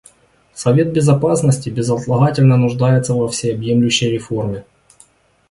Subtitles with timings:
[0.55, 4.65] Совет Безопасности безотлагательно нуждается во всеобъемлющей реформе.